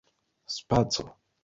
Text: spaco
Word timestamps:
spaco 0.55 1.05